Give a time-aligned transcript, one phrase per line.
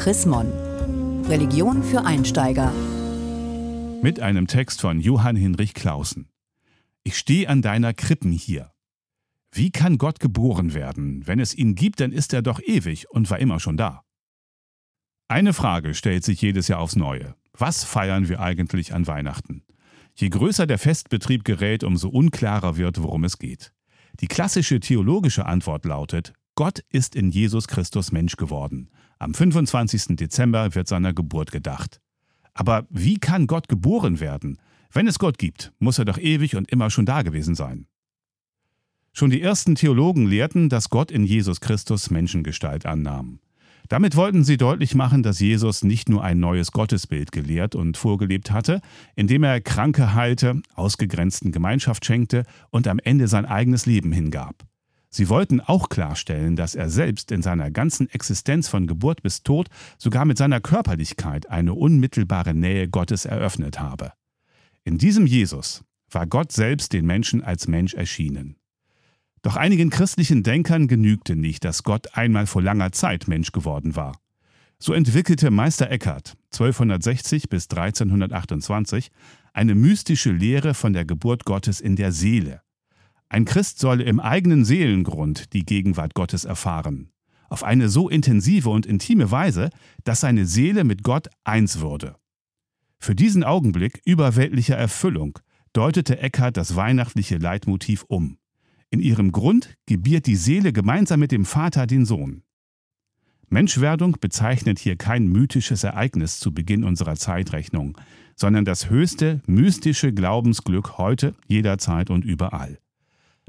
[0.00, 0.50] Chris Mon.
[1.26, 2.72] Religion für Einsteiger.
[4.00, 6.30] Mit einem Text von Johann Hinrich Clausen.
[7.02, 8.72] Ich stehe an deiner Krippen hier.
[9.52, 11.26] Wie kann Gott geboren werden?
[11.26, 14.02] Wenn es ihn gibt, dann ist er doch ewig und war immer schon da.
[15.28, 17.34] Eine Frage stellt sich jedes Jahr aufs Neue.
[17.52, 19.64] Was feiern wir eigentlich an Weihnachten?
[20.14, 23.74] Je größer der Festbetrieb gerät, umso unklarer wird, worum es geht.
[24.20, 28.90] Die klassische theologische Antwort lautet, Gott ist in Jesus Christus Mensch geworden.
[29.18, 30.16] Am 25.
[30.16, 32.00] Dezember wird seiner Geburt gedacht.
[32.54, 34.58] Aber wie kann Gott geboren werden?
[34.92, 37.86] Wenn es Gott gibt, muss er doch ewig und immer schon da gewesen sein.
[39.12, 43.40] Schon die ersten Theologen lehrten, dass Gott in Jesus Christus Menschengestalt annahm.
[43.88, 48.52] Damit wollten sie deutlich machen, dass Jesus nicht nur ein neues Gottesbild gelehrt und vorgelebt
[48.52, 48.80] hatte,
[49.16, 54.64] indem er Kranke heilte, ausgegrenzten Gemeinschaft schenkte und am Ende sein eigenes Leben hingab.
[55.12, 59.68] Sie wollten auch klarstellen, dass er selbst in seiner ganzen Existenz von Geburt bis Tod
[59.98, 64.12] sogar mit seiner Körperlichkeit eine unmittelbare Nähe Gottes eröffnet habe.
[64.84, 68.56] In diesem Jesus war Gott selbst den Menschen als Mensch erschienen.
[69.42, 74.20] Doch einigen christlichen Denkern genügte nicht, dass Gott einmal vor langer Zeit Mensch geworden war.
[74.78, 79.10] So entwickelte Meister Eckhart 1260 bis 1328
[79.52, 82.62] eine mystische Lehre von der Geburt Gottes in der Seele.
[83.32, 87.12] Ein Christ solle im eigenen Seelengrund die Gegenwart Gottes erfahren,
[87.48, 89.70] auf eine so intensive und intime Weise,
[90.02, 92.16] dass seine Seele mit Gott eins würde.
[92.98, 95.38] Für diesen Augenblick überweltlicher Erfüllung
[95.72, 98.36] deutete Eckhart das weihnachtliche Leitmotiv um.
[98.90, 102.42] In ihrem Grund gebiert die Seele gemeinsam mit dem Vater den Sohn.
[103.48, 107.96] Menschwerdung bezeichnet hier kein mythisches Ereignis zu Beginn unserer Zeitrechnung,
[108.34, 112.80] sondern das höchste mystische Glaubensglück heute, jederzeit und überall.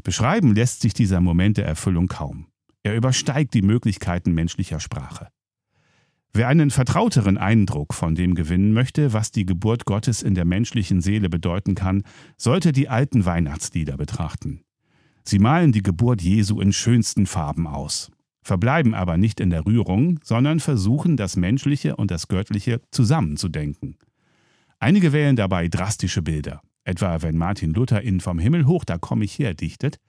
[0.04, 2.48] Beschreiben lässt sich dieser Moment der Erfüllung kaum.
[2.84, 5.28] Er übersteigt die Möglichkeiten menschlicher Sprache.
[6.34, 11.02] Wer einen vertrauteren Eindruck von dem gewinnen möchte, was die Geburt Gottes in der menschlichen
[11.02, 12.04] Seele bedeuten kann,
[12.38, 14.62] sollte die alten Weihnachtslieder betrachten.
[15.26, 18.12] Sie malen die Geburt Jesu in schönsten Farben aus,
[18.44, 23.98] verbleiben aber nicht in der Rührung, sondern versuchen das Menschliche und das Göttliche zusammenzudenken.
[24.80, 29.22] Einige wählen dabei drastische Bilder, etwa wenn Martin Luther in Vom Himmel hoch, da komm
[29.22, 30.00] ich her dichtet,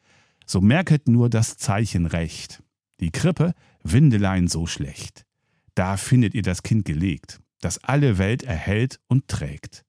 [0.46, 2.62] so merket nur das Zeichen recht.
[3.00, 5.24] Die Krippe, Windelein so schlecht.
[5.74, 9.84] Da findet ihr das Kind gelegt, das alle Welt erhält und trägt.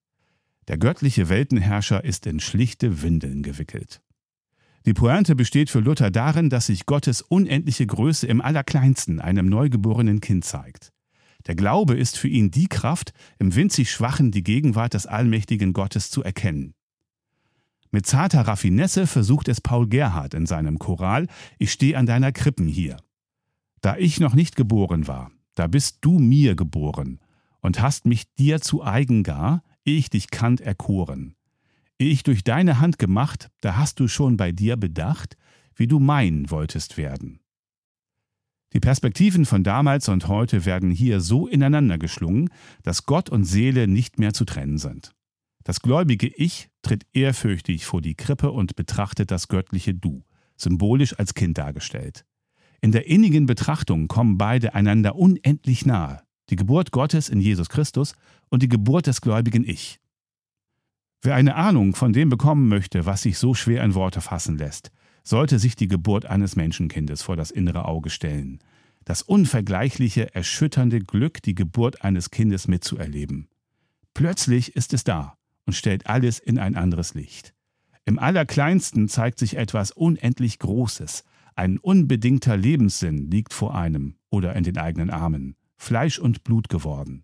[0.68, 4.02] Der göttliche Weltenherrscher ist in schlichte Windeln gewickelt.
[4.86, 10.22] Die Pointe besteht für Luther darin, dass sich Gottes unendliche Größe im Allerkleinsten einem neugeborenen
[10.22, 10.93] Kind zeigt.
[11.48, 16.10] Der Glaube ist für ihn die Kraft, im winzig Schwachen die Gegenwart des allmächtigen Gottes
[16.10, 16.74] zu erkennen.
[17.92, 21.28] Mit zarter Raffinesse versucht es Paul Gerhard in seinem Choral
[21.60, 22.98] Ich steh an deiner Krippen hier.
[23.82, 27.20] Da ich noch nicht geboren war, da bist du mir geboren
[27.62, 31.36] und hast mich dir zu eigen gar, ehe ich dich kannt erkoren
[32.10, 35.38] ich durch deine Hand gemacht, da hast du schon bei dir bedacht,
[35.76, 37.40] wie du mein wolltest werden.
[38.74, 42.50] Die Perspektiven von damals und heute werden hier so ineinander geschlungen,
[42.82, 45.14] dass Gott und Seele nicht mehr zu trennen sind.
[45.64, 50.24] Das gläubige Ich tritt ehrfürchtig vor die Krippe und betrachtet das göttliche Du,
[50.58, 52.26] symbolisch als Kind dargestellt.
[52.82, 58.14] In der innigen Betrachtung kommen beide einander unendlich nahe, die Geburt Gottes in Jesus Christus
[58.50, 60.00] und die Geburt des gläubigen Ich.
[61.22, 64.92] Wer eine Ahnung von dem bekommen möchte, was sich so schwer in Worte fassen lässt,
[65.24, 68.60] sollte sich die Geburt eines Menschenkindes vor das innere Auge stellen.
[69.06, 73.48] Das unvergleichliche, erschütternde Glück, die Geburt eines Kindes mitzuerleben.
[74.14, 77.54] Plötzlich ist es da und stellt alles in ein anderes Licht.
[78.06, 81.24] Im Allerkleinsten zeigt sich etwas unendlich Großes.
[81.56, 87.24] Ein unbedingter Lebenssinn liegt vor einem oder in den eigenen Armen, Fleisch und Blut geworden.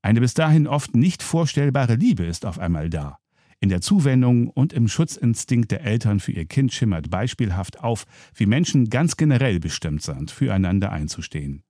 [0.00, 3.18] Eine bis dahin oft nicht vorstellbare Liebe ist auf einmal da.
[3.62, 8.46] In der Zuwendung und im Schutzinstinkt der Eltern für ihr Kind schimmert beispielhaft auf, wie
[8.46, 11.62] Menschen ganz generell bestimmt sind, füreinander einzustehen.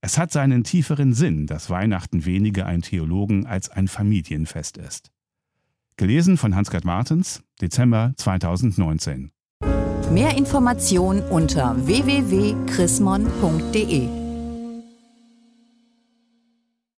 [0.00, 5.12] Es hat seinen tieferen Sinn, dass Weihnachten weniger ein Theologen als ein Familienfest ist.
[5.96, 9.30] Gelesen von Hans-Gerd Martens, Dezember 2019.
[10.10, 14.23] Mehr Informationen unter www.chrismon.de